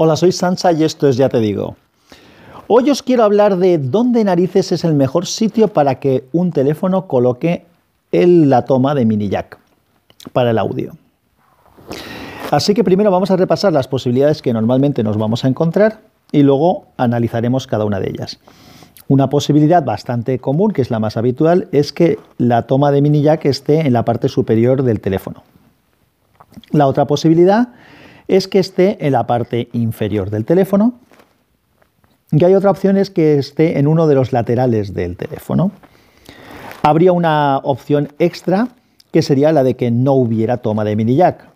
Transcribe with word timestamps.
Hola, 0.00 0.14
soy 0.14 0.30
Sansa 0.30 0.70
y 0.70 0.84
esto 0.84 1.08
es 1.08 1.16
Ya 1.16 1.28
Te 1.28 1.40
Digo. 1.40 1.74
Hoy 2.68 2.88
os 2.88 3.02
quiero 3.02 3.24
hablar 3.24 3.56
de 3.56 3.78
dónde 3.78 4.22
narices 4.22 4.70
es 4.70 4.84
el 4.84 4.94
mejor 4.94 5.26
sitio 5.26 5.66
para 5.66 5.96
que 5.96 6.28
un 6.30 6.52
teléfono 6.52 7.08
coloque 7.08 7.66
el, 8.12 8.48
la 8.48 8.64
toma 8.64 8.94
de 8.94 9.04
mini 9.04 9.28
jack 9.28 9.58
para 10.32 10.52
el 10.52 10.58
audio. 10.58 10.92
Así 12.52 12.74
que 12.74 12.84
primero 12.84 13.10
vamos 13.10 13.32
a 13.32 13.36
repasar 13.36 13.72
las 13.72 13.88
posibilidades 13.88 14.40
que 14.40 14.52
normalmente 14.52 15.02
nos 15.02 15.18
vamos 15.18 15.44
a 15.44 15.48
encontrar 15.48 15.98
y 16.30 16.44
luego 16.44 16.84
analizaremos 16.96 17.66
cada 17.66 17.84
una 17.84 17.98
de 17.98 18.10
ellas. 18.10 18.38
Una 19.08 19.28
posibilidad 19.28 19.82
bastante 19.82 20.38
común, 20.38 20.70
que 20.70 20.82
es 20.82 20.92
la 20.92 21.00
más 21.00 21.16
habitual, 21.16 21.66
es 21.72 21.92
que 21.92 22.20
la 22.36 22.68
toma 22.68 22.92
de 22.92 23.02
mini 23.02 23.22
jack 23.22 23.46
esté 23.46 23.80
en 23.80 23.94
la 23.94 24.04
parte 24.04 24.28
superior 24.28 24.84
del 24.84 25.00
teléfono. 25.00 25.42
La 26.70 26.86
otra 26.86 27.06
posibilidad 27.06 27.70
es 28.28 28.46
que 28.46 28.58
esté 28.58 29.04
en 29.04 29.12
la 29.12 29.26
parte 29.26 29.68
inferior 29.72 30.30
del 30.30 30.44
teléfono. 30.44 30.94
Y 32.30 32.44
hay 32.44 32.54
otra 32.54 32.70
opción 32.70 32.98
es 32.98 33.10
que 33.10 33.38
esté 33.38 33.78
en 33.78 33.86
uno 33.86 34.06
de 34.06 34.14
los 34.14 34.32
laterales 34.32 34.92
del 34.92 35.16
teléfono. 35.16 35.72
Habría 36.82 37.12
una 37.12 37.58
opción 37.64 38.12
extra 38.18 38.68
que 39.10 39.22
sería 39.22 39.50
la 39.52 39.64
de 39.64 39.74
que 39.74 39.90
no 39.90 40.12
hubiera 40.12 40.58
toma 40.58 40.84
de 40.84 40.94
mini 40.94 41.16
jack, 41.16 41.48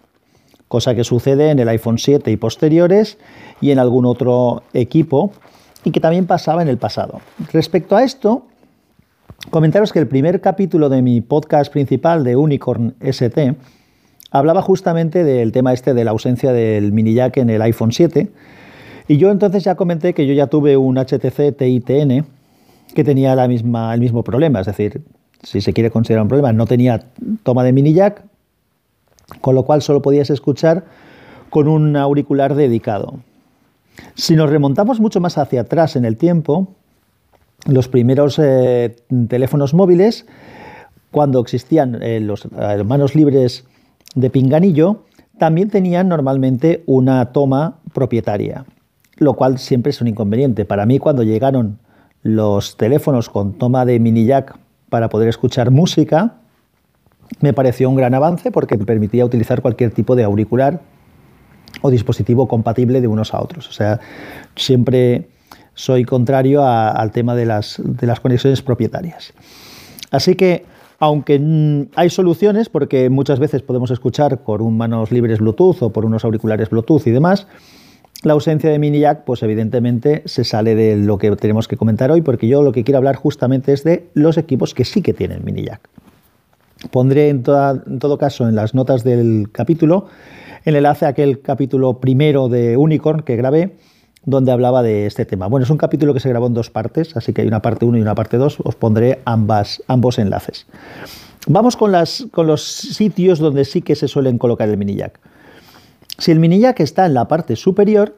cosa 0.69 0.95
que 0.95 1.05
sucede 1.05 1.51
en 1.51 1.59
el 1.59 1.69
iPhone 1.69 1.99
7 1.99 2.31
y 2.31 2.37
posteriores 2.37 3.19
y 3.61 3.71
en 3.71 3.79
algún 3.79 4.07
otro 4.07 4.63
equipo 4.73 5.33
y 5.85 5.91
que 5.91 6.01
también 6.01 6.27
pasaba 6.27 6.63
en 6.63 6.69
el 6.69 6.79
pasado. 6.79 7.21
Respecto 7.53 7.95
a 7.95 8.05
esto, 8.05 8.47
comentaros 9.51 9.93
que 9.93 9.99
el 9.99 10.09
primer 10.09 10.41
capítulo 10.41 10.89
de 10.89 11.03
mi 11.03 11.21
podcast 11.21 11.71
principal 11.71 12.25
de 12.25 12.37
Unicorn 12.37 12.95
ST 13.01 13.57
hablaba 14.33 14.63
justamente 14.63 15.25
del 15.25 15.53
tema 15.53 15.73
este 15.73 15.95
de 15.95 16.05
la 16.05 16.11
ausencia 16.11 16.53
del 16.53 16.93
mini 16.93 17.15
jack 17.15 17.37
en 17.37 17.51
el 17.51 17.63
iPhone 17.63 17.93
7. 17.93 18.31
Y 19.09 19.17
yo 19.19 19.31
entonces 19.31 19.63
ya 19.63 19.75
comenté 19.75 20.15
que 20.15 20.27
yo 20.27 20.33
ya 20.33 20.47
tuve 20.47 20.77
un 20.77 20.97
HTC 20.97 21.57
TITN 21.57 22.25
que 22.95 23.05
tenía 23.05 23.37
la 23.37 23.47
misma, 23.47 23.93
el 23.95 24.01
mismo 24.01 24.25
problema, 24.25 24.61
es 24.61 24.67
decir, 24.67 25.03
si 25.43 25.61
se 25.61 25.73
quiere 25.73 25.91
considerar 25.91 26.23
un 26.23 26.29
problema, 26.29 26.53
no 26.53 26.67
tenía 26.67 27.03
toma 27.43 27.63
de 27.65 27.73
mini 27.73 27.93
jack, 27.93 28.23
con 29.41 29.55
lo 29.55 29.65
cual 29.65 29.83
solo 29.83 30.03
podías 30.03 30.31
escuchar 30.31 30.85
con 31.51 31.69
un 31.69 31.97
auricular 31.97 32.55
dedicado. 32.55 33.19
Si 34.15 34.35
nos 34.35 34.49
remontamos 34.49 35.01
mucho 35.01 35.21
más 35.21 35.37
hacia 35.37 35.63
atrás 35.63 35.97
en 35.97 36.05
el 36.05 36.17
tiempo, 36.17 36.69
los 37.67 37.89
primeros 37.89 38.39
eh, 38.39 38.97
teléfonos 39.29 39.75
móviles, 39.75 40.27
cuando 41.11 41.41
existían 41.41 42.03
eh, 42.03 42.21
los 42.21 42.51
manos 42.85 43.15
libres 43.15 43.65
de 44.15 44.31
pinganillo 44.31 45.05
también 45.39 45.71
tenían 45.71 46.09
normalmente 46.09 46.83
una 46.87 47.33
toma 47.33 47.79
propietaria, 47.93 48.65
lo 49.17 49.35
cual 49.35 49.59
siempre 49.59 49.91
es 49.91 50.01
un 50.01 50.09
inconveniente. 50.09 50.65
Para 50.65 50.87
mí 50.87 50.99
cuando 50.99 51.23
llegaron 51.23 51.79
los 52.23 52.77
teléfonos 52.77 53.29
con 53.29 53.55
toma 53.55 53.85
de 53.85 53.99
mini 53.99 54.27
jack 54.27 54.57
para 54.89 55.09
poder 55.09 55.29
escuchar 55.29 55.71
música, 55.71 56.37
me 57.41 57.53
pareció 57.53 57.89
un 57.89 57.97
gran 57.97 58.15
avance 58.15 58.51
porque 58.51 58.77
me 58.77 58.85
permitía 58.85 59.25
utilizar 59.25 59.63
cualquier 59.63 59.91
tipo 59.91 60.15
de 60.15 60.25
auricular 60.25 60.81
o 61.81 61.91
dispositivo 61.91 62.47
compatible 62.47 63.01
de 63.01 63.09
unos 63.09 63.35
a 63.35 63.41
otros. 63.41 63.69
O 63.69 63.73
sea, 63.73 64.01
siempre 64.55 65.29
soy 65.75 66.05
contrario 66.05 66.65
al 66.65 67.11
tema 67.11 67.35
de 67.35 67.47
las, 67.47 67.81
de 67.83 68.07
las 68.07 68.21
conexiones 68.21 68.63
propietarias. 68.63 69.33
Así 70.11 70.35
que 70.35 70.67
aunque 71.03 71.37
mm, 71.41 71.91
hay 71.97 72.11
soluciones, 72.11 72.69
porque 72.69 73.11
muchas 73.11 73.41
veces 73.41 73.61
podemos 73.61 73.91
escuchar 73.91 74.45
por 74.45 74.63
un 74.63 74.77
manos 74.77 75.11
libres 75.11 75.41
Bluetooth 75.41 75.83
o 75.83 75.91
por 75.91 76.05
unos 76.05 76.25
auriculares 76.25 76.71
Bluetooth 76.71 77.09
y 77.09 77.11
demás, 77.11 77.49
la 78.23 78.35
ausencia 78.35 78.71
de 78.71 78.79
mini 78.79 79.01
jack, 79.01 79.25
pues 79.25 79.43
evidentemente 79.43 80.23
se 80.27 80.45
sale 80.45 80.77
de 80.77 80.97
lo 80.97 81.19
que 81.19 81.35
tenemos 81.35 81.67
que 81.67 81.77
comentar 81.77 82.13
hoy, 82.13 82.23
porque 82.23 82.47
yo 82.47 82.63
lo 82.63 82.71
que 82.71 82.85
quiero 82.85 82.99
hablar 82.99 83.17
justamente 83.17 83.73
es 83.73 83.83
de 83.83 84.11
los 84.15 84.39
equipos 84.39 84.75
que 84.75 84.85
sí 84.85 85.03
que 85.03 85.13
tienen 85.13 85.45
mini 85.45 85.65
jack. 85.65 85.81
Pondré 86.93 87.31
en, 87.31 87.39
en 87.39 87.99
todo 87.99 88.17
caso 88.17 88.47
en 88.47 88.55
las 88.55 88.73
notas 88.73 89.03
del 89.03 89.49
capítulo 89.51 90.07
el 90.65 90.77
enlace 90.77 91.07
a 91.07 91.09
aquel 91.09 91.41
capítulo 91.41 91.99
primero 91.99 92.49
de 92.49 92.77
Unicorn 92.77 93.23
que 93.25 93.35
grabé, 93.35 93.75
donde 94.25 94.53
hablaba 94.53 94.83
de 94.83 95.07
este 95.07 95.25
tema. 95.25 95.49
Bueno, 95.49 95.65
es 95.65 95.71
un 95.71 95.79
capítulo 95.79 96.15
que 96.15 96.21
se 96.21 96.29
grabó 96.29 96.47
en 96.47 96.55
dos 96.55 96.71
partes, 96.71 97.17
así 97.17 97.33
que 97.33 97.43
hay 97.43 97.49
una 97.49 97.63
parte 97.63 97.85
1 97.85 97.99
y 97.99 98.03
una 98.03 98.15
parte 98.15 98.37
2, 98.37 98.59
os 98.63 98.75
pondré 98.77 99.21
ambos 99.25 100.19
enlaces. 100.19 100.67
Vamos 101.47 101.77
con, 101.77 101.93
con 102.31 102.47
los 102.47 102.63
sitios 102.63 103.41
donde 103.41 103.65
sí 103.65 103.83
que 103.83 103.97
se 103.97 104.07
suelen 104.07 104.39
colocar 104.39 104.69
el 104.69 104.77
mini 104.77 104.95
jack. 104.95 105.19
Si 106.19 106.31
el 106.31 106.39
mini 106.39 106.61
jack 106.61 106.81
está 106.81 107.07
en 107.07 107.15
la 107.15 107.27
parte 107.27 107.57
superior, 107.57 108.15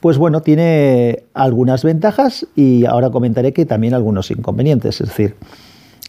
pues 0.00 0.16
bueno, 0.16 0.40
tiene 0.40 1.24
algunas 1.34 1.84
ventajas 1.84 2.46
y 2.56 2.86
ahora 2.86 3.10
comentaré 3.10 3.52
que 3.52 3.66
también 3.66 3.94
algunos 3.94 4.30
inconvenientes. 4.30 5.00
Es 5.00 5.08
decir, 5.08 5.36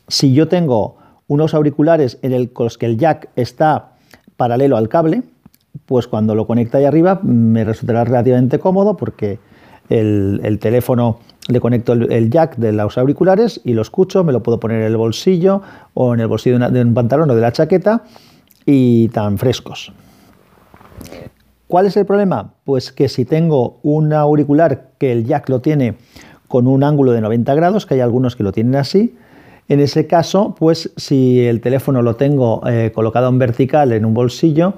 si 0.07 0.34
yo 0.34 0.47
tengo 0.47 0.97
unos 1.28 1.53
auriculares 1.53 2.18
en 2.22 2.50
los 2.57 2.78
que 2.78 2.85
el 2.85 2.97
jack 2.97 3.29
está 3.35 3.94
paralelo 4.38 4.78
al 4.78 4.90
cable, 4.90 5.23
pues 5.85 6.07
cuando 6.07 6.35
lo 6.35 6.47
conecta 6.47 6.78
ahí 6.78 6.85
arriba 6.85 7.19
me 7.23 7.63
resultará 7.63 8.03
relativamente 8.03 8.59
cómodo 8.59 8.95
porque 8.95 9.39
el, 9.89 10.57
teléfono 10.59 11.19
le 11.47 11.59
conecto 11.59 11.94
el, 11.94 12.29
jack 12.29 12.56
de 12.57 12.72
los 12.72 12.97
auriculares 12.97 13.61
y 13.63 13.73
lo 13.73 13.81
escucho, 13.81 14.23
me 14.23 14.31
lo 14.31 14.41
puedo 14.41 14.59
poner 14.59 14.81
en 14.81 14.88
el 14.88 14.97
bolsillo 14.97 15.61
o 15.94 16.13
en 16.13 16.19
el 16.19 16.28
bolsillo 16.28 16.57
de, 16.57 16.81
un 16.81 16.94
pantalón 16.94 17.29
o 17.29 17.35
de 17.35 17.41
la 17.41 17.51
chaqueta 17.51 18.03
y 18.66 19.09
tan 19.09 19.38
frescos. 19.38 19.91
¿Cuál 21.67 21.88
es 21.88 21.97
el 21.97 22.05
problema? 22.05 22.53
Pues 22.63 22.91
que 22.91 23.09
si 23.09 23.25
tengo 23.25 23.79
un 23.84 24.13
auricular 24.13 24.91
que 25.00 25.11
el 25.11 25.25
jack 25.25 25.50
lo 25.50 25.59
tiene 25.59 25.95
con 26.47 26.67
un 26.67 26.84
ángulo 26.84 27.11
de 27.11 27.22
90 27.22 27.55
grados, 27.55 27.85
que 27.85 27.95
hay 27.95 28.00
algunos 28.00 28.35
que 28.35 28.44
lo 28.44 28.51
tienen 28.51 28.75
así, 28.75 29.16
en 29.69 29.79
ese 29.79 30.07
caso, 30.07 30.55
pues 30.57 30.91
si 30.97 31.40
el 31.41 31.61
teléfono 31.61 32.01
lo 32.01 32.16
tengo 32.16 32.61
eh, 32.67 32.91
colocado 32.94 33.29
en 33.29 33.40
vertical 33.40 33.91
en 33.94 34.05
un 34.05 34.13
bolsillo, 34.13 34.75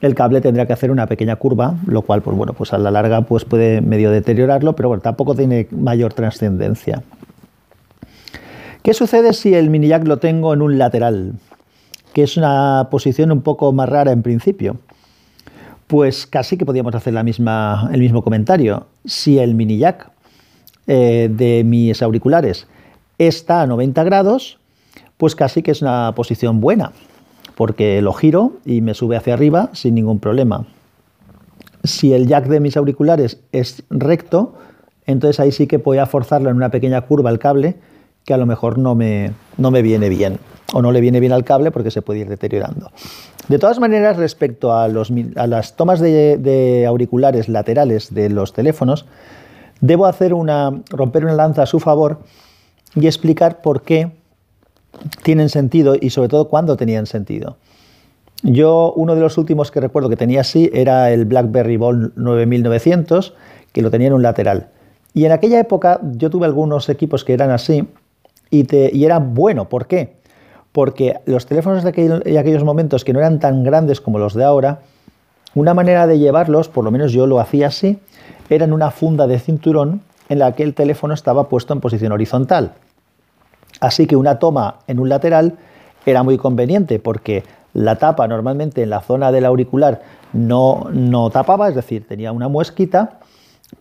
el 0.00 0.14
cable 0.14 0.40
tendría 0.40 0.66
que 0.66 0.72
hacer 0.72 0.90
una 0.90 1.06
pequeña 1.06 1.36
curva, 1.36 1.74
lo 1.86 2.02
cual, 2.02 2.22
pues 2.22 2.36
bueno, 2.36 2.54
pues 2.54 2.72
a 2.72 2.78
la 2.78 2.90
larga 2.90 3.22
pues 3.22 3.44
puede 3.44 3.80
medio 3.82 4.10
deteriorarlo, 4.10 4.74
pero 4.74 4.88
bueno, 4.88 5.02
tampoco 5.02 5.34
tiene 5.34 5.68
mayor 5.70 6.14
trascendencia. 6.14 7.02
¿Qué 8.82 8.94
sucede 8.94 9.34
si 9.34 9.54
el 9.54 9.68
mini 9.68 9.88
jack 9.88 10.06
lo 10.06 10.16
tengo 10.16 10.54
en 10.54 10.62
un 10.62 10.78
lateral? 10.78 11.34
Que 12.14 12.22
es 12.22 12.38
una 12.38 12.88
posición 12.90 13.30
un 13.30 13.42
poco 13.42 13.72
más 13.72 13.88
rara 13.90 14.10
en 14.10 14.22
principio. 14.22 14.78
Pues 15.86 16.26
casi 16.26 16.56
que 16.56 16.64
podríamos 16.64 16.94
hacer 16.94 17.12
la 17.12 17.22
misma, 17.22 17.90
el 17.92 18.00
mismo 18.00 18.22
comentario. 18.22 18.86
Si 19.04 19.38
el 19.38 19.54
mini 19.54 19.76
jack 19.76 20.10
eh, 20.86 21.28
de 21.30 21.62
mis 21.62 22.00
auriculares 22.00 22.66
está 23.18 23.60
a 23.60 23.66
90 23.66 24.02
grados, 24.04 24.58
pues 25.18 25.34
casi 25.34 25.62
que 25.62 25.72
es 25.72 25.82
una 25.82 26.14
posición 26.14 26.62
buena 26.62 26.92
porque 27.60 28.00
lo 28.00 28.14
giro 28.14 28.54
y 28.64 28.80
me 28.80 28.94
sube 28.94 29.18
hacia 29.18 29.34
arriba 29.34 29.68
sin 29.74 29.94
ningún 29.94 30.18
problema. 30.18 30.64
Si 31.84 32.14
el 32.14 32.26
jack 32.26 32.46
de 32.46 32.58
mis 32.58 32.74
auriculares 32.78 33.42
es 33.52 33.82
recto, 33.90 34.54
entonces 35.04 35.40
ahí 35.40 35.52
sí 35.52 35.66
que 35.66 35.76
voy 35.76 35.98
a 35.98 36.06
forzarlo 36.06 36.48
en 36.48 36.56
una 36.56 36.70
pequeña 36.70 37.02
curva 37.02 37.28
el 37.28 37.38
cable 37.38 37.76
que 38.24 38.32
a 38.32 38.38
lo 38.38 38.46
mejor 38.46 38.78
no 38.78 38.94
me, 38.94 39.32
no 39.58 39.70
me 39.70 39.82
viene 39.82 40.08
bien 40.08 40.38
o 40.72 40.80
no 40.80 40.90
le 40.90 41.02
viene 41.02 41.20
bien 41.20 41.32
al 41.32 41.44
cable 41.44 41.70
porque 41.70 41.90
se 41.90 42.00
puede 42.00 42.20
ir 42.20 42.30
deteriorando. 42.30 42.92
De 43.48 43.58
todas 43.58 43.78
maneras, 43.78 44.16
respecto 44.16 44.72
a, 44.72 44.88
los, 44.88 45.12
a 45.36 45.46
las 45.46 45.76
tomas 45.76 46.00
de, 46.00 46.38
de, 46.38 46.86
auriculares 46.86 47.50
laterales 47.50 48.14
de 48.14 48.30
los 48.30 48.54
teléfonos, 48.54 49.04
debo 49.82 50.06
hacer 50.06 50.32
una, 50.32 50.80
romper 50.88 51.26
una 51.26 51.34
lanza 51.34 51.64
a 51.64 51.66
su 51.66 51.78
favor 51.78 52.20
y 52.94 53.06
explicar 53.06 53.60
por 53.60 53.82
qué 53.82 54.18
tienen 55.22 55.48
sentido 55.48 55.94
y 56.00 56.10
sobre 56.10 56.28
todo 56.28 56.48
cuándo 56.48 56.76
tenían 56.76 57.06
sentido. 57.06 57.56
Yo, 58.42 58.92
uno 58.96 59.14
de 59.14 59.20
los 59.20 59.36
últimos 59.36 59.70
que 59.70 59.80
recuerdo 59.80 60.08
que 60.08 60.16
tenía 60.16 60.40
así 60.40 60.70
era 60.72 61.10
el 61.10 61.26
BlackBerry 61.26 61.76
Ball 61.76 62.12
9900, 62.16 63.34
que 63.72 63.82
lo 63.82 63.90
tenía 63.90 64.08
en 64.08 64.14
un 64.14 64.22
lateral. 64.22 64.68
Y 65.12 65.24
en 65.24 65.32
aquella 65.32 65.60
época 65.60 66.00
yo 66.02 66.30
tuve 66.30 66.46
algunos 66.46 66.88
equipos 66.88 67.24
que 67.24 67.34
eran 67.34 67.50
así 67.50 67.86
y, 68.50 68.64
te, 68.64 68.90
y 68.94 69.04
era 69.04 69.18
bueno. 69.18 69.68
¿Por 69.68 69.86
qué? 69.86 70.16
Porque 70.72 71.20
los 71.26 71.46
teléfonos 71.46 71.82
de 71.84 72.38
aquellos 72.38 72.64
momentos 72.64 73.04
que 73.04 73.12
no 73.12 73.18
eran 73.18 73.40
tan 73.40 73.64
grandes 73.64 74.00
como 74.00 74.18
los 74.18 74.34
de 74.34 74.44
ahora, 74.44 74.80
una 75.54 75.74
manera 75.74 76.06
de 76.06 76.18
llevarlos, 76.18 76.68
por 76.68 76.84
lo 76.84 76.90
menos 76.92 77.12
yo 77.12 77.26
lo 77.26 77.40
hacía 77.40 77.66
así, 77.66 77.98
era 78.48 78.64
en 78.64 78.72
una 78.72 78.90
funda 78.90 79.26
de 79.26 79.38
cinturón 79.38 80.02
en 80.28 80.38
la 80.38 80.52
que 80.52 80.62
el 80.62 80.74
teléfono 80.74 81.12
estaba 81.12 81.48
puesto 81.48 81.74
en 81.74 81.80
posición 81.80 82.12
horizontal. 82.12 82.74
Así 83.80 84.06
que 84.06 84.16
una 84.16 84.38
toma 84.38 84.76
en 84.86 84.98
un 84.98 85.08
lateral 85.08 85.56
era 86.04 86.22
muy 86.22 86.38
conveniente 86.38 86.98
porque 86.98 87.44
la 87.72 87.96
tapa 87.96 88.26
normalmente 88.26 88.82
en 88.82 88.90
la 88.90 89.00
zona 89.00 89.30
del 89.30 89.44
auricular 89.44 90.02
no, 90.32 90.88
no 90.92 91.30
tapaba, 91.30 91.68
es 91.68 91.74
decir, 91.74 92.06
tenía 92.06 92.32
una 92.32 92.48
muesquita, 92.48 93.20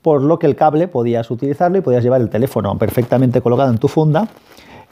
por 0.01 0.21
lo 0.21 0.37
que 0.37 0.47
el 0.47 0.55
cable 0.55 0.87
podías 0.87 1.31
utilizarlo 1.31 1.77
y 1.77 1.81
podías 1.81 2.03
llevar 2.03 2.21
el 2.21 2.29
teléfono 2.29 2.77
perfectamente 2.77 3.41
colocado 3.41 3.71
en 3.71 3.79
tu 3.79 3.87
funda 3.87 4.27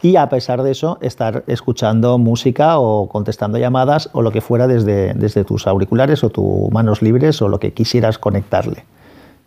y 0.02 0.16
a 0.16 0.30
pesar 0.30 0.62
de 0.62 0.72
eso 0.72 0.98
estar 1.02 1.44
escuchando 1.48 2.18
música 2.18 2.80
o 2.80 3.08
contestando 3.08 3.58
llamadas 3.58 4.10
o 4.14 4.22
lo 4.22 4.32
que 4.32 4.42
fuera 4.42 4.68
desde, 4.68 5.14
desde 5.14 5.44
tus 5.44 5.66
auriculares 5.68 6.24
o 6.24 6.30
tus 6.30 6.72
manos 6.72 7.02
libres 7.02 7.42
o 7.42 7.48
lo 7.48 7.60
que 7.60 7.74
quisieras 7.74 8.18
conectarle. 8.20 8.86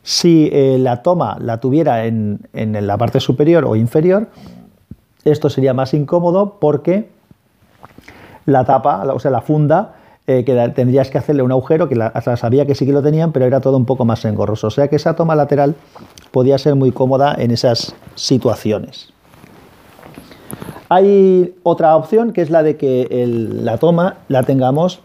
Si 0.03 0.49
eh, 0.53 0.79
la 0.81 1.03
toma 1.03 1.37
la 1.41 1.61
tuviera 1.61 2.07
en, 2.07 2.41
en, 2.53 2.87
la 2.87 2.97
parte 2.97 3.21
superior 3.21 3.65
o 3.65 3.77
inferior, 3.77 4.29
esto 5.25 5.51
sería 5.51 5.75
más 5.75 5.95
incómodo 5.95 6.59
porque 6.61 7.09
la 8.47 8.65
tapa, 8.65 9.03
o 9.13 9.19
sea, 9.19 9.31
la 9.31 9.41
funda, 9.41 9.95
eh, 10.27 10.45
que 10.45 10.55
tendrías 10.75 11.11
que 11.11 11.19
hacerle 11.19 11.43
un 11.43 11.51
agujero, 11.51 11.89
que 11.89 11.97
sabía 12.37 12.67
que 12.67 12.75
sí 12.75 12.87
que 12.87 12.93
lo 12.93 13.03
tenían, 13.03 13.33
pero 13.33 13.47
era 13.47 13.61
todo 13.61 13.77
un 13.77 13.85
poco 13.85 14.05
más 14.05 14.25
engorroso. 14.25 14.69
O 14.69 14.71
sea 14.71 14.89
que 14.89 14.97
esa 14.97 15.17
toma 15.17 15.35
lateral 15.35 15.75
podía 16.31 16.57
ser 16.59 16.75
muy 16.75 16.93
cómoda 16.93 17.35
en 17.37 17.51
esas 17.51 17.95
situaciones. 18.15 19.13
Hay 20.89 21.57
otra 21.63 21.97
opción 21.97 22.33
que 22.33 22.43
es 22.43 22.51
la 22.51 22.63
de 22.63 22.77
que 22.77 23.09
la 23.27 23.79
toma 23.79 24.19
la 24.29 24.43
tengamos 24.43 25.01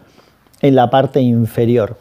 en 0.60 0.74
la 0.74 0.90
parte 0.90 1.20
inferior. 1.20 1.96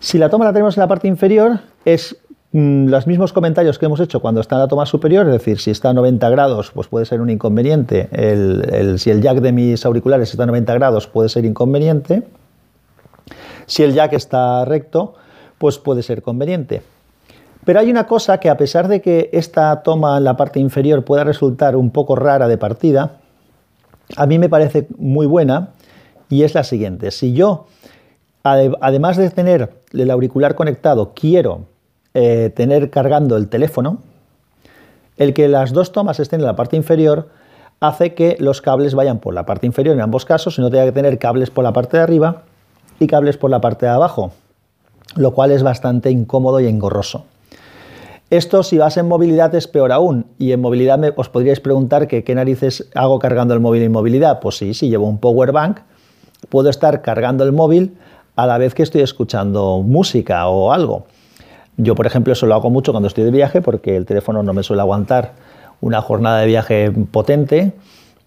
Si 0.00 0.18
la 0.18 0.28
toma 0.28 0.44
la 0.44 0.52
tenemos 0.52 0.76
en 0.76 0.82
la 0.82 0.88
parte 0.88 1.08
inferior, 1.08 1.60
es 1.84 2.16
los 2.52 3.06
mismos 3.06 3.34
comentarios 3.34 3.78
que 3.78 3.86
hemos 3.86 4.00
hecho 4.00 4.20
cuando 4.20 4.40
está 4.40 4.56
en 4.56 4.62
la 4.62 4.68
toma 4.68 4.86
superior, 4.86 5.26
es 5.26 5.32
decir, 5.32 5.58
si 5.58 5.70
está 5.70 5.90
a 5.90 5.92
90 5.92 6.30
grados, 6.30 6.70
pues 6.70 6.88
puede 6.88 7.04
ser 7.04 7.20
un 7.20 7.28
inconveniente. 7.28 8.08
si 8.98 9.10
el 9.10 9.20
jack 9.20 9.40
de 9.40 9.52
mis 9.52 9.84
auriculares 9.84 10.30
está 10.30 10.44
a 10.44 10.46
90 10.46 10.74
grados, 10.74 11.06
puede 11.06 11.28
ser 11.28 11.44
inconveniente. 11.44 12.22
Si 13.66 13.82
el 13.82 13.92
jack 13.92 14.14
está 14.14 14.64
recto, 14.64 15.14
pues 15.58 15.78
puede 15.78 16.02
ser 16.02 16.22
conveniente. 16.22 16.82
Pero 17.66 17.80
hay 17.80 17.90
una 17.90 18.06
cosa 18.06 18.40
que 18.40 18.48
a 18.48 18.56
pesar 18.56 18.88
de 18.88 19.02
que 19.02 19.28
esta 19.34 19.82
toma 19.82 20.16
en 20.16 20.24
la 20.24 20.38
parte 20.38 20.58
inferior 20.58 21.04
pueda 21.04 21.24
resultar 21.24 21.76
un 21.76 21.90
poco 21.90 22.16
rara 22.16 22.48
de 22.48 22.56
partida, 22.56 23.18
a 24.16 24.26
mí 24.26 24.38
me 24.38 24.48
parece 24.48 24.86
muy 24.96 25.26
buena 25.26 25.70
y 26.30 26.44
es 26.44 26.54
la 26.54 26.64
siguiente. 26.64 27.10
Si 27.10 27.34
yo, 27.34 27.66
además 28.42 29.18
de 29.18 29.28
tener 29.28 29.74
el 29.92 30.10
auricular 30.10 30.54
conectado, 30.54 31.12
quiero 31.14 31.66
eh, 32.20 32.50
tener 32.50 32.90
cargando 32.90 33.36
el 33.36 33.46
teléfono, 33.46 33.98
el 35.18 35.34
que 35.34 35.46
las 35.46 35.72
dos 35.72 35.92
tomas 35.92 36.18
estén 36.18 36.40
en 36.40 36.46
la 36.46 36.56
parte 36.56 36.74
inferior 36.74 37.28
hace 37.78 38.14
que 38.14 38.36
los 38.40 38.60
cables 38.60 38.96
vayan 38.96 39.20
por 39.20 39.34
la 39.34 39.46
parte 39.46 39.66
inferior 39.66 39.94
en 39.94 40.00
ambos 40.00 40.24
casos 40.24 40.58
y 40.58 40.60
no 40.60 40.68
tenga 40.68 40.86
que 40.86 40.90
tener 40.90 41.20
cables 41.20 41.50
por 41.50 41.62
la 41.62 41.72
parte 41.72 41.96
de 41.96 42.02
arriba 42.02 42.42
y 42.98 43.06
cables 43.06 43.36
por 43.36 43.50
la 43.50 43.60
parte 43.60 43.86
de 43.86 43.92
abajo, 43.92 44.32
lo 45.14 45.32
cual 45.32 45.52
es 45.52 45.62
bastante 45.62 46.10
incómodo 46.10 46.58
y 46.58 46.66
engorroso. 46.66 47.24
Esto 48.30 48.64
si 48.64 48.78
vas 48.78 48.96
en 48.96 49.06
movilidad 49.06 49.54
es 49.54 49.68
peor 49.68 49.92
aún. 49.92 50.26
Y 50.40 50.50
en 50.50 50.60
movilidad 50.60 50.98
os 51.16 51.28
podríais 51.28 51.60
preguntar 51.60 52.08
que 52.08 52.24
qué 52.24 52.34
narices 52.34 52.90
hago 52.96 53.20
cargando 53.20 53.54
el 53.54 53.60
móvil 53.60 53.82
en 53.84 53.92
movilidad. 53.92 54.40
Pues 54.40 54.56
sí, 54.56 54.74
si 54.74 54.88
llevo 54.88 55.08
un 55.08 55.18
power 55.18 55.52
bank, 55.52 55.78
puedo 56.48 56.68
estar 56.68 57.00
cargando 57.00 57.44
el 57.44 57.52
móvil 57.52 57.96
a 58.34 58.46
la 58.48 58.58
vez 58.58 58.74
que 58.74 58.82
estoy 58.82 59.02
escuchando 59.02 59.82
música 59.84 60.48
o 60.48 60.72
algo. 60.72 61.06
Yo, 61.80 61.94
por 61.94 62.06
ejemplo, 62.06 62.32
eso 62.32 62.46
lo 62.46 62.56
hago 62.56 62.70
mucho 62.70 62.90
cuando 62.90 63.06
estoy 63.06 63.22
de 63.22 63.30
viaje 63.30 63.62
porque 63.62 63.96
el 63.96 64.04
teléfono 64.04 64.42
no 64.42 64.52
me 64.52 64.64
suele 64.64 64.82
aguantar 64.82 65.34
una 65.80 66.02
jornada 66.02 66.40
de 66.40 66.46
viaje 66.46 66.90
potente 67.12 67.72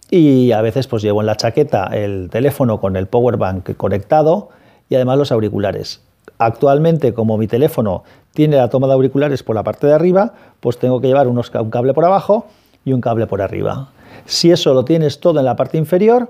y 0.09 0.53
a 0.53 0.61
veces 0.61 0.87
pues 0.87 1.03
llevo 1.03 1.19
en 1.19 1.25
la 1.25 1.35
chaqueta 1.35 1.87
el 1.87 2.29
teléfono 2.29 2.79
con 2.79 2.95
el 2.95 3.07
power 3.07 3.35
bank 3.35 3.75
conectado 3.75 4.49
y 4.89 4.95
además 4.95 5.17
los 5.17 5.33
auriculares. 5.33 6.01
Actualmente, 6.37 7.13
como 7.13 7.37
mi 7.37 7.47
teléfono 7.47 8.05
tiene 8.33 8.55
la 8.55 8.69
toma 8.69 8.87
de 8.87 8.93
auriculares 8.93 9.43
por 9.43 9.53
la 9.53 9.63
parte 9.63 9.85
de 9.85 9.93
arriba, 9.93 10.33
pues 10.61 10.77
tengo 10.77 11.01
que 11.01 11.07
llevar 11.07 11.27
un 11.27 11.41
cable 11.69 11.93
por 11.93 12.05
abajo 12.05 12.45
y 12.85 12.93
un 12.93 13.01
cable 13.01 13.27
por 13.27 13.41
arriba. 13.41 13.89
Si 14.23 14.49
eso 14.49 14.73
lo 14.73 14.85
tienes 14.85 15.19
todo 15.19 15.39
en 15.39 15.45
la 15.45 15.57
parte 15.57 15.77
inferior, 15.77 16.29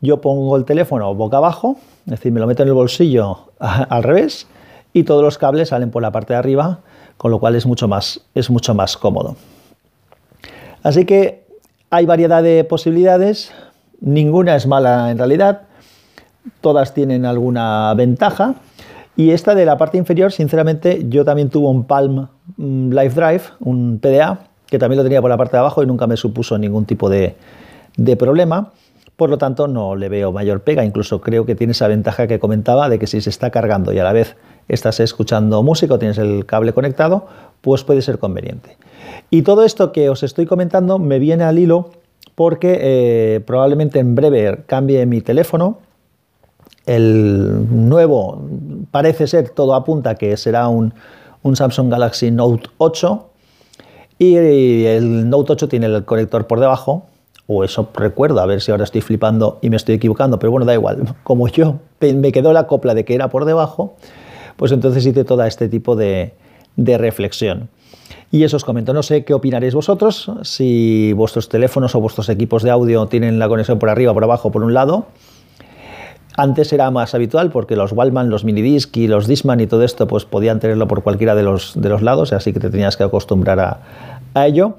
yo 0.00 0.22
pongo 0.22 0.56
el 0.56 0.64
teléfono 0.64 1.14
boca 1.14 1.36
abajo, 1.36 1.76
es 2.06 2.12
decir, 2.12 2.32
me 2.32 2.40
lo 2.40 2.46
meto 2.46 2.62
en 2.62 2.70
el 2.70 2.74
bolsillo 2.74 3.50
al 3.58 4.02
revés 4.02 4.46
y 4.92 5.04
todos 5.04 5.22
los 5.22 5.38
cables 5.38 5.68
salen 5.68 5.90
por 5.90 6.02
la 6.02 6.12
parte 6.12 6.32
de 6.32 6.38
arriba, 6.38 6.80
con 7.16 7.30
lo 7.30 7.38
cual 7.38 7.54
es 7.54 7.66
mucho 7.66 7.88
más, 7.88 8.20
es 8.34 8.50
mucho 8.50 8.74
más 8.74 8.96
cómodo. 8.96 9.36
Así 10.82 11.04
que 11.04 11.44
hay 11.90 12.06
variedad 12.06 12.42
de 12.42 12.64
posibilidades, 12.64 13.52
ninguna 14.00 14.56
es 14.56 14.66
mala 14.66 15.10
en 15.10 15.18
realidad, 15.18 15.62
todas 16.60 16.94
tienen 16.94 17.24
alguna 17.24 17.94
ventaja 17.94 18.56
y 19.16 19.30
esta 19.30 19.54
de 19.54 19.66
la 19.66 19.76
parte 19.76 19.98
inferior, 19.98 20.32
sinceramente, 20.32 21.04
yo 21.08 21.24
también 21.24 21.50
tuve 21.50 21.68
un 21.68 21.84
Palm 21.84 22.28
mm, 22.56 22.92
Life 22.92 23.20
Drive, 23.20 23.42
un 23.60 23.98
PDA, 23.98 24.40
que 24.66 24.78
también 24.78 24.98
lo 24.98 25.02
tenía 25.02 25.20
por 25.20 25.28
la 25.28 25.36
parte 25.36 25.56
de 25.56 25.60
abajo 25.60 25.82
y 25.82 25.86
nunca 25.86 26.06
me 26.06 26.16
supuso 26.16 26.56
ningún 26.56 26.86
tipo 26.86 27.10
de, 27.10 27.36
problema. 28.18 28.72
Por 29.16 29.28
lo 29.28 29.36
tanto, 29.36 29.68
no 29.68 29.96
le 29.96 30.08
veo 30.08 30.32
mayor 30.32 30.62
pega. 30.62 30.82
Incluso 30.82 31.20
creo 31.20 31.44
que 31.44 31.54
tiene 31.54 31.72
esa 31.72 31.88
ventaja 31.88 32.26
que 32.26 32.38
comentaba 32.38 32.88
de 32.88 32.98
que 32.98 33.06
si 33.06 33.20
se 33.20 33.28
está 33.28 33.50
cargando 33.50 33.92
y 33.92 33.98
a 33.98 34.04
la 34.04 34.14
vez 34.14 34.34
estás 34.68 35.00
escuchando 35.00 35.62
música 35.62 35.94
o 35.94 35.98
tienes 35.98 36.18
el 36.18 36.46
cable 36.46 36.72
conectado, 36.72 37.26
pues 37.60 37.84
puede 37.84 38.02
ser 38.02 38.18
conveniente. 38.18 38.76
Y 39.30 39.42
todo 39.42 39.64
esto 39.64 39.92
que 39.92 40.08
os 40.08 40.22
estoy 40.22 40.46
comentando 40.46 40.98
me 40.98 41.18
viene 41.18 41.44
al 41.44 41.58
hilo 41.58 41.90
porque 42.34 42.78
eh, 42.80 43.40
probablemente 43.46 43.98
en 43.98 44.14
breve 44.14 44.64
cambie 44.66 45.04
mi 45.06 45.20
teléfono 45.20 45.78
el 46.86 47.88
nuevo 47.88 48.42
parece 48.90 49.26
ser, 49.26 49.50
todo 49.50 49.74
apunta 49.74 50.14
que 50.16 50.36
será 50.36 50.68
un, 50.68 50.94
Samsung 51.54 51.90
Galaxy 51.90 52.30
Note 52.30 52.70
8 52.78 53.26
y 54.18 54.36
el 54.36 55.28
Note 55.28 55.52
8 55.52 55.68
tiene 55.68 55.86
el 55.86 56.04
conector 56.04 56.46
por 56.46 56.60
debajo, 56.60 57.06
o 57.48 57.64
eso 57.64 57.88
recuerdo, 57.94 58.40
a 58.40 58.46
ver 58.46 58.60
si 58.60 58.70
ahora 58.70 58.84
estoy 58.84 59.00
flipando 59.00 59.58
y 59.60 59.70
me 59.70 59.76
estoy 59.76 59.96
equivocando, 59.96 60.38
pero 60.38 60.52
bueno, 60.52 60.64
da 60.64 60.74
igual. 60.74 61.16
Como 61.24 61.48
yo 61.48 61.80
me 62.00 62.30
quedó 62.30 62.52
la 62.52 62.68
copla 62.68 62.94
de 62.94 63.04
que 63.04 63.14
era 63.14 63.28
por 63.28 63.44
debajo, 63.44 63.96
pues 64.56 64.72
entonces 64.72 65.04
hice 65.06 65.24
todo 65.24 65.44
este 65.44 65.68
tipo 65.68 65.96
de, 65.96 66.32
reflexión. 66.76 67.68
Y 68.30 68.44
eso 68.44 68.56
os 68.56 68.64
comento, 68.64 68.94
no 68.94 69.02
sé 69.02 69.24
qué 69.24 69.34
opinaréis 69.34 69.74
vosotros, 69.74 70.30
si 70.42 71.12
vuestros 71.12 71.48
teléfonos 71.48 71.94
o 71.94 72.00
vuestros 72.00 72.28
equipos 72.28 72.62
de 72.62 72.70
audio 72.70 73.06
tienen 73.06 73.38
la 73.38 73.48
conexión 73.48 73.78
por 73.78 73.90
arriba, 73.90 74.14
por 74.14 74.24
abajo, 74.24 74.50
por 74.50 74.62
un 74.62 74.72
lado, 74.72 75.06
antes 76.36 76.72
era 76.72 76.90
más 76.90 77.14
habitual 77.14 77.50
porque 77.50 77.76
los 77.76 77.92
Wallman, 77.92 78.30
los 78.30 78.44
Minidisc 78.44 78.96
y 78.96 79.06
los 79.06 79.26
Disman 79.26 79.60
y 79.60 79.66
todo 79.66 79.82
esto 79.82 80.06
pues 80.06 80.24
podían 80.24 80.60
tenerlo 80.60 80.88
por 80.88 81.02
cualquiera 81.02 81.34
de 81.34 81.42
los, 81.42 81.80
de 81.80 81.88
los 81.88 82.02
lados, 82.02 82.32
así 82.32 82.52
que 82.52 82.60
te 82.60 82.70
tenías 82.70 82.96
que 82.96 83.04
acostumbrar 83.04 83.60
a, 83.60 84.46
ello. 84.46 84.76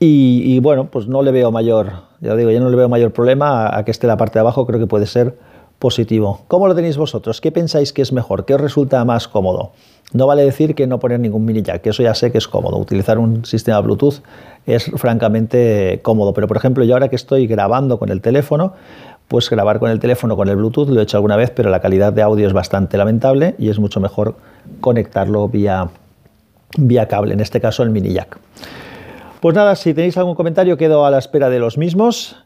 Y, 0.00 0.58
bueno, 0.60 0.86
pues 0.90 1.08
no 1.08 1.22
le 1.22 1.32
veo 1.32 1.50
mayor, 1.50 1.92
ya 2.20 2.36
digo, 2.36 2.52
yo 2.52 2.60
no 2.60 2.70
le 2.70 2.76
veo 2.76 2.88
mayor 2.88 3.12
problema 3.12 3.76
a, 3.76 3.84
que 3.84 3.90
esté 3.90 4.06
la 4.06 4.16
parte 4.16 4.34
de 4.34 4.40
abajo, 4.40 4.64
creo 4.64 4.78
que 4.78 4.86
puede 4.86 5.06
ser 5.06 5.38
positivo. 5.78 6.40
¿Cómo 6.48 6.66
lo 6.66 6.74
tenéis 6.74 6.96
vosotros? 6.96 7.40
¿Qué 7.40 7.52
pensáis 7.52 7.92
que 7.92 8.02
es 8.02 8.12
mejor? 8.12 8.44
¿Qué 8.44 8.54
os 8.54 8.60
resulta 8.60 9.04
más 9.04 9.28
cómodo? 9.28 9.72
No 10.12 10.26
vale 10.26 10.42
decir 10.42 10.74
que 10.74 10.86
no 10.86 10.98
poner 10.98 11.20
ningún 11.20 11.44
mini 11.44 11.62
jack, 11.62 11.82
que 11.82 11.90
eso 11.90 12.02
ya 12.02 12.14
sé 12.14 12.32
que 12.32 12.38
es 12.38 12.48
cómodo. 12.48 12.78
Utilizar 12.78 13.18
un 13.18 13.44
sistema 13.44 13.80
Bluetooth 13.80 14.22
es 14.66 14.90
francamente 14.96 16.00
cómodo, 16.02 16.32
pero 16.32 16.48
por 16.48 16.56
ejemplo, 16.56 16.84
yo 16.84 16.94
ahora 16.94 17.08
que 17.08 17.16
estoy 17.16 17.46
grabando 17.46 17.98
con 17.98 18.08
el 18.08 18.20
teléfono, 18.22 18.72
pues 19.28 19.50
grabar 19.50 19.78
con 19.78 19.90
el 19.90 20.00
teléfono, 20.00 20.36
con 20.36 20.48
el 20.48 20.56
Bluetooth, 20.56 20.88
lo 20.88 21.00
he 21.00 21.02
hecho 21.02 21.18
alguna 21.18 21.36
vez, 21.36 21.50
pero 21.50 21.68
la 21.68 21.80
calidad 21.80 22.12
de 22.12 22.22
audio 22.22 22.46
es 22.46 22.54
bastante 22.54 22.96
lamentable 22.96 23.54
y 23.58 23.68
es 23.68 23.78
mucho 23.78 24.00
mejor 24.00 24.36
conectarlo 24.80 25.48
vía, 25.48 25.90
vía 26.78 27.06
cable, 27.06 27.34
en 27.34 27.40
este 27.40 27.60
caso 27.60 27.82
el 27.82 27.90
mini 27.90 28.14
jack. 28.14 28.38
Pues 29.40 29.54
nada, 29.54 29.76
si 29.76 29.92
tenéis 29.94 30.16
algún 30.16 30.34
comentario 30.34 30.76
quedo 30.78 31.04
a 31.04 31.10
la 31.10 31.18
espera 31.18 31.50
de 31.50 31.60
los 31.60 31.76
mismos 31.78 32.36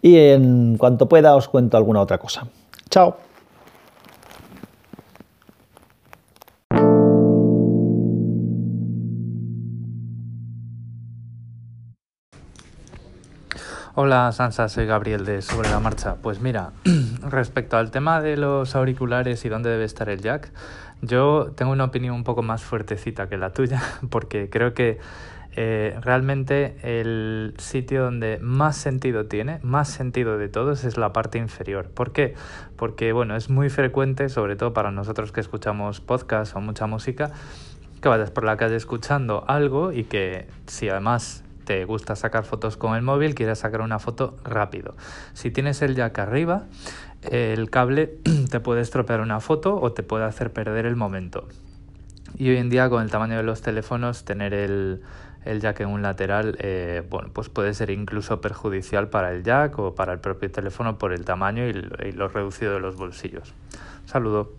y 0.00 0.16
en 0.16 0.76
cuanto 0.78 1.08
pueda 1.08 1.34
os 1.34 1.48
cuento 1.48 1.76
alguna 1.76 2.00
otra 2.00 2.18
cosa. 2.18 2.46
Chao. 2.90 3.16
Hola 13.94 14.32
Sansa, 14.32 14.68
soy 14.68 14.86
Gabriel 14.86 15.24
de 15.24 15.40
Sobre 15.40 15.70
la 15.70 15.78
Marcha. 15.78 16.16
Pues 16.16 16.40
mira, 16.40 16.72
respecto 17.28 17.76
al 17.76 17.92
tema 17.92 18.20
de 18.20 18.36
los 18.36 18.74
auriculares 18.74 19.44
y 19.44 19.48
dónde 19.48 19.70
debe 19.70 19.84
estar 19.84 20.08
el 20.08 20.20
jack, 20.20 20.52
yo 21.00 21.52
tengo 21.54 21.70
una 21.70 21.84
opinión 21.84 22.16
un 22.16 22.24
poco 22.24 22.42
más 22.42 22.62
fuertecita 22.62 23.28
que 23.28 23.36
la 23.36 23.52
tuya, 23.52 23.82
porque 24.10 24.50
creo 24.50 24.74
que 24.74 24.98
eh, 25.56 25.98
realmente 26.02 26.76
el 26.82 27.54
sitio 27.58 28.04
donde 28.04 28.38
más 28.40 28.76
sentido 28.76 29.26
tiene, 29.26 29.58
más 29.62 29.88
sentido 29.88 30.38
de 30.38 30.48
todos, 30.48 30.84
es 30.84 30.96
la 30.96 31.12
parte 31.12 31.38
inferior. 31.38 31.88
¿Por 31.90 32.12
qué? 32.12 32.34
Porque 32.76 33.12
bueno, 33.12 33.36
es 33.36 33.50
muy 33.50 33.68
frecuente, 33.68 34.28
sobre 34.28 34.56
todo 34.56 34.72
para 34.72 34.90
nosotros 34.92 35.32
que 35.32 35.40
escuchamos 35.40 36.00
podcast 36.00 36.54
o 36.54 36.60
mucha 36.60 36.86
música, 36.86 37.32
que 38.00 38.08
vayas 38.08 38.30
por 38.30 38.44
la 38.44 38.56
calle 38.56 38.76
escuchando 38.76 39.44
algo 39.48 39.92
y 39.92 40.04
que 40.04 40.46
si 40.66 40.88
además 40.88 41.44
te 41.64 41.84
gusta 41.84 42.16
sacar 42.16 42.44
fotos 42.44 42.76
con 42.76 42.94
el 42.94 43.02
móvil, 43.02 43.34
quieres 43.34 43.58
sacar 43.58 43.80
una 43.80 43.98
foto 43.98 44.36
rápido. 44.44 44.94
Si 45.34 45.50
tienes 45.50 45.82
el 45.82 45.94
jack 45.94 46.18
arriba, 46.18 46.66
el 47.30 47.70
cable 47.70 48.18
te 48.50 48.60
puede 48.60 48.80
estropear 48.82 49.20
una 49.20 49.40
foto 49.40 49.80
o 49.80 49.92
te 49.92 50.02
puede 50.02 50.24
hacer 50.24 50.52
perder 50.52 50.86
el 50.86 50.96
momento. 50.96 51.48
Y 52.36 52.48
hoy 52.50 52.56
en 52.56 52.70
día 52.70 52.88
con 52.88 53.02
el 53.02 53.10
tamaño 53.10 53.36
de 53.36 53.42
los 53.42 53.60
teléfonos, 53.60 54.24
tener 54.24 54.54
el, 54.54 55.02
el 55.44 55.60
jack 55.60 55.80
en 55.80 55.88
un 55.88 56.02
lateral, 56.02 56.56
eh, 56.60 57.02
bueno, 57.08 57.30
pues 57.32 57.48
puede 57.48 57.72
ser 57.74 57.90
incluso 57.90 58.40
perjudicial 58.40 59.08
para 59.08 59.32
el 59.32 59.42
jack 59.42 59.78
o 59.78 59.94
para 59.94 60.12
el 60.12 60.20
propio 60.20 60.50
teléfono 60.50 60.98
por 60.98 61.12
el 61.12 61.24
tamaño 61.24 61.66
y, 61.66 61.72
lo 62.12 62.28
reducido 62.28 62.74
de 62.74 62.80
los 62.80 62.96
bolsillos. 62.96 63.54
Saludo. 64.04 64.52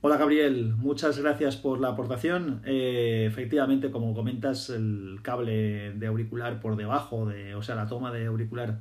Hola 0.00 0.18
Gabriel, 0.18 0.74
muchas 0.76 1.18
gracias 1.18 1.56
por 1.56 1.80
la 1.80 1.88
aportación. 1.88 2.60
Eh, 2.66 3.24
efectivamente, 3.26 3.90
como 3.90 4.14
comentas, 4.14 4.68
el 4.68 5.20
cable 5.22 5.92
de 5.92 6.06
auricular 6.06 6.60
por 6.60 6.76
debajo, 6.76 7.26
de, 7.26 7.54
o 7.54 7.62
sea, 7.62 7.74
la 7.74 7.86
toma 7.86 8.12
de 8.12 8.26
auricular 8.26 8.80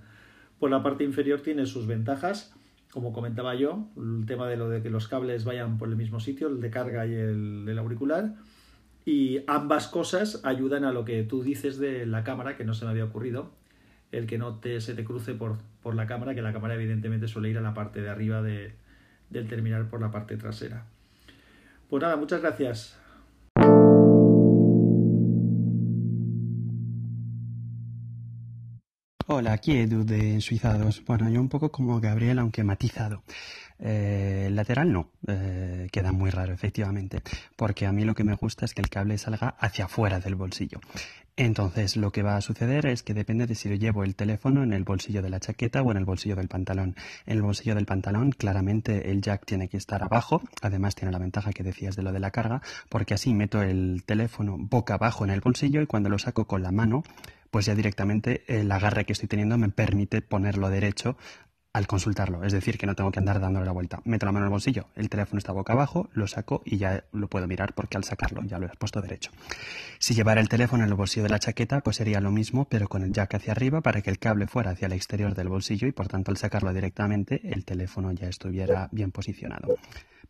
por 0.59 0.69
la 0.69 0.83
parte 0.83 1.05
inferior 1.05 1.39
tiene 1.39 1.65
sus 1.65 1.87
ventajas 1.87 2.53
como 2.93 3.11
comentaba 3.11 3.55
yo, 3.55 3.87
el 3.97 4.25
tema 4.27 4.47
de 4.47 4.55
lo 4.55 4.69
de 4.69 4.83
que 4.83 4.91
los 4.91 5.07
cables 5.07 5.45
vayan 5.45 5.79
por 5.79 5.89
el 5.89 5.95
mismo 5.95 6.19
sitio, 6.19 6.47
el 6.47 6.61
de 6.61 6.69
carga 6.69 7.07
y 7.07 7.15
el 7.15 7.65
del 7.65 7.79
auricular. 7.79 8.35
Y 9.03 9.39
ambas 9.47 9.87
cosas 9.87 10.41
ayudan 10.43 10.85
a 10.85 10.91
lo 10.91 11.03
que 11.03 11.23
tú 11.23 11.41
dices 11.41 11.79
de 11.79 12.05
la 12.05 12.23
cámara, 12.23 12.55
que 12.55 12.65
no 12.65 12.75
se 12.75 12.85
me 12.85 12.91
había 12.91 13.05
ocurrido, 13.05 13.51
el 14.11 14.27
que 14.27 14.37
no 14.37 14.59
te, 14.59 14.79
se 14.79 14.93
te 14.93 15.03
cruce 15.03 15.33
por, 15.33 15.57
por 15.81 15.95
la 15.95 16.05
cámara, 16.05 16.35
que 16.35 16.43
la 16.43 16.53
cámara 16.53 16.75
evidentemente 16.75 17.27
suele 17.27 17.49
ir 17.49 17.57
a 17.57 17.61
la 17.61 17.73
parte 17.73 17.99
de 17.99 18.09
arriba 18.09 18.43
de, 18.43 18.75
del 19.31 19.47
terminal 19.47 19.87
por 19.87 19.99
la 19.99 20.11
parte 20.11 20.37
trasera. 20.37 20.85
Pues 21.89 22.01
nada, 22.03 22.15
muchas 22.15 22.41
gracias. 22.41 23.02
Aquí 29.47 29.77
Edu 29.77 30.03
de 30.05 30.39
Suizados. 30.41 31.03
Bueno, 31.05 31.29
yo 31.29 31.41
un 31.41 31.49
poco 31.49 31.71
como 31.71 31.99
Gabriel, 31.99 32.39
aunque 32.39 32.63
matizado. 32.63 33.23
Eh, 33.79 34.49
lateral 34.51 34.93
no, 34.93 35.09
eh, 35.27 35.89
queda 35.91 36.11
muy 36.11 36.29
raro 36.29 36.53
efectivamente, 36.53 37.21
porque 37.55 37.85
a 37.85 37.91
mí 37.91 38.05
lo 38.05 38.15
que 38.15 38.23
me 38.23 38.35
gusta 38.35 38.65
es 38.65 38.73
que 38.73 38.81
el 38.81 38.89
cable 38.89 39.17
salga 39.17 39.55
hacia 39.59 39.85
afuera 39.85 40.19
del 40.19 40.35
bolsillo. 40.35 40.79
Entonces 41.35 41.97
lo 41.97 42.11
que 42.11 42.21
va 42.21 42.37
a 42.37 42.41
suceder 42.41 42.85
es 42.85 43.01
que 43.01 43.13
depende 43.13 43.47
de 43.47 43.55
si 43.55 43.67
yo 43.67 43.75
llevo 43.75 44.03
el 44.03 44.15
teléfono 44.15 44.63
en 44.63 44.71
el 44.71 44.83
bolsillo 44.83 45.21
de 45.21 45.31
la 45.31 45.39
chaqueta 45.39 45.81
o 45.81 45.91
en 45.91 45.97
el 45.97 46.05
bolsillo 46.05 46.35
del 46.35 46.47
pantalón. 46.47 46.95
En 47.25 47.37
el 47.37 47.41
bolsillo 47.41 47.73
del 47.75 47.87
pantalón 47.87 48.31
claramente 48.31 49.09
el 49.09 49.21
jack 49.21 49.45
tiene 49.45 49.67
que 49.67 49.77
estar 49.77 50.03
abajo, 50.03 50.41
además 50.61 50.95
tiene 50.95 51.11
la 51.11 51.19
ventaja 51.19 51.51
que 51.51 51.63
decías 51.63 51.95
de 51.95 52.03
lo 52.03 52.11
de 52.11 52.19
la 52.19 52.31
carga, 52.31 52.61
porque 52.87 53.15
así 53.15 53.33
meto 53.33 53.61
el 53.63 54.03
teléfono 54.05 54.57
boca 54.57 54.93
abajo 54.93 55.25
en 55.25 55.31
el 55.31 55.41
bolsillo 55.41 55.81
y 55.81 55.87
cuando 55.87 56.09
lo 56.09 56.19
saco 56.19 56.45
con 56.45 56.61
la 56.61 56.71
mano 56.71 57.03
pues 57.53 57.67
ya 57.67 57.75
directamente 57.75 58.43
el 58.47 58.71
agarre 58.71 59.05
que 59.05 59.13
estoy 59.13 59.29
teniendo 59.29 59.59
me 59.59 59.69
permite 59.69 60.23
ponerlo 60.23 60.71
derecho 60.71 61.17
al 61.71 61.85
consultarlo. 61.85 62.43
Es 62.43 62.51
decir, 62.51 62.79
que 62.79 62.87
no 62.87 62.95
tengo 62.95 63.11
que 63.11 63.19
andar 63.19 63.39
dándole 63.39 63.67
la 63.67 63.71
vuelta. 63.71 64.01
Meto 64.05 64.25
la 64.25 64.31
mano 64.31 64.45
en 64.45 64.47
el 64.47 64.51
bolsillo, 64.51 64.87
el 64.95 65.07
teléfono 65.07 65.37
está 65.37 65.51
boca 65.51 65.73
abajo, 65.73 66.09
lo 66.13 66.25
saco 66.25 66.63
y 66.65 66.77
ya 66.77 67.03
lo 67.11 67.27
puedo 67.27 67.45
mirar 67.45 67.75
porque 67.75 67.95
al 67.95 68.05
sacarlo 68.05 68.41
ya 68.43 68.57
lo 68.57 68.65
he 68.65 68.69
puesto 68.69 69.01
derecho. 69.01 69.29
Si 69.99 70.15
llevara 70.15 70.41
el 70.41 70.49
teléfono 70.49 70.83
en 70.83 70.89
el 70.89 70.95
bolsillo 70.95 71.25
de 71.25 71.29
la 71.29 71.37
chaqueta, 71.37 71.81
pues 71.81 71.97
sería 71.97 72.19
lo 72.21 72.31
mismo, 72.31 72.65
pero 72.65 72.87
con 72.87 73.03
el 73.03 73.13
jack 73.13 73.35
hacia 73.35 73.51
arriba 73.51 73.81
para 73.81 74.01
que 74.01 74.09
el 74.09 74.17
cable 74.17 74.47
fuera 74.47 74.71
hacia 74.71 74.87
el 74.87 74.93
exterior 74.93 75.35
del 75.35 75.49
bolsillo 75.49 75.87
y 75.87 75.91
por 75.91 76.07
tanto 76.07 76.31
al 76.31 76.37
sacarlo 76.37 76.73
directamente 76.73 77.39
el 77.53 77.65
teléfono 77.65 78.11
ya 78.13 78.27
estuviera 78.29 78.89
bien 78.91 79.11
posicionado. 79.11 79.77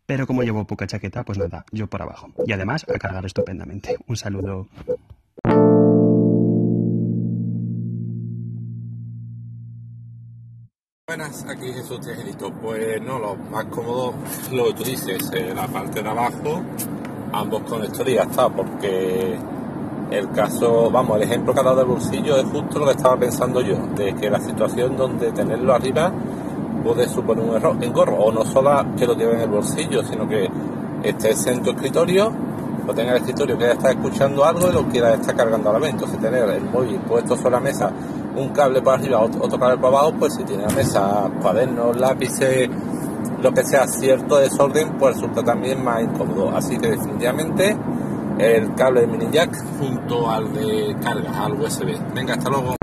Pero 0.05 0.27
como 0.27 0.43
llevo 0.43 0.67
poca 0.67 0.87
chaqueta, 0.87 1.23
pues 1.23 1.37
nada, 1.37 1.63
yo 1.71 1.87
por 1.87 2.01
abajo. 2.01 2.33
Y 2.45 2.51
además 2.51 2.85
a 2.93 2.99
cargar 2.99 3.25
estupendamente. 3.25 3.95
Un 4.07 4.17
saludo. 4.17 4.67
Buenas, 11.23 11.45
aquí 11.47 11.71
Jesús 11.71 12.01
Tejerito. 12.01 12.51
Pues 12.51 13.01
no, 13.01 13.17
lo 13.17 13.35
más 13.49 13.63
cómodo, 13.65 14.13
lo 14.51 14.65
que 14.65 14.73
tú 14.73 14.83
dices, 14.83 15.31
eh, 15.31 15.53
la 15.55 15.67
parte 15.67 16.03
de 16.03 16.09
abajo, 16.09 16.61
ambos 17.31 17.61
conectores 17.61 18.13
y 18.13 18.15
ya 18.15 18.23
está, 18.23 18.49
porque 18.49 19.37
el 20.11 20.31
caso, 20.31 20.91
vamos, 20.91 21.15
el 21.15 21.23
ejemplo 21.23 21.53
que 21.53 21.61
ha 21.61 21.63
dado 21.63 21.77
del 21.77 21.85
bolsillo 21.85 22.35
es 22.35 22.43
justo 22.43 22.79
lo 22.79 22.85
que 22.87 22.91
estaba 22.91 23.15
pensando 23.15 23.61
yo, 23.61 23.77
de 23.95 24.13
que 24.15 24.29
la 24.29 24.41
situación 24.41 24.97
donde 24.97 25.31
tenerlo 25.31 25.73
arriba 25.73 26.11
puede 26.83 27.07
suponer 27.07 27.45
un 27.45 27.55
error, 27.55 27.77
engorro, 27.81 28.17
o 28.17 28.31
no 28.33 28.43
solo 28.43 28.85
que 28.97 29.07
lo 29.07 29.15
lleve 29.15 29.35
en 29.35 29.41
el 29.41 29.49
bolsillo, 29.49 30.03
sino 30.03 30.27
que 30.27 30.49
estés 31.03 31.47
en 31.47 31.63
tu 31.63 31.69
escritorio, 31.69 32.33
o 32.85 32.93
tenga 32.93 33.11
el 33.11 33.19
escritorio 33.19 33.57
que 33.57 33.63
ya 33.63 33.71
está 33.71 33.91
escuchando 33.91 34.43
algo 34.43 34.69
y 34.69 34.73
lo 34.73 34.89
quiera 34.89 35.13
estar 35.13 35.33
cargando 35.37 35.69
a 35.69 35.73
la 35.73 35.79
vez. 35.79 35.91
Entonces 35.91 36.19
tener 36.19 36.49
el 36.49 36.65
móvil 36.65 36.99
puesto 37.07 37.37
sobre 37.37 37.51
la 37.51 37.59
mesa 37.61 37.93
un 38.35 38.49
cable 38.49 38.81
para 38.81 38.97
arriba, 38.97 39.19
otro 39.19 39.59
cable 39.59 39.77
para 39.77 39.87
abajo, 39.87 40.13
pues 40.19 40.35
si 40.35 40.43
tiene 40.43 40.63
la 40.63 40.73
mesa, 40.73 41.29
cuadernos, 41.41 41.97
lápices, 41.97 42.69
lo 43.41 43.53
que 43.53 43.63
sea 43.63 43.87
cierto 43.87 44.37
desorden, 44.37 44.97
pues 44.97 45.15
resulta 45.15 45.43
también 45.43 45.83
más 45.83 46.01
incómodo. 46.01 46.55
Así 46.55 46.77
que 46.77 46.91
definitivamente 46.91 47.75
el 48.39 48.73
cable 48.75 49.01
de 49.01 49.07
mini 49.07 49.27
jack 49.31 49.55
junto 49.79 50.29
al 50.29 50.53
de 50.53 50.95
carga, 51.01 51.45
al 51.45 51.53
USB. 51.53 51.97
Venga, 52.13 52.33
hasta 52.33 52.49
luego. 52.49 52.75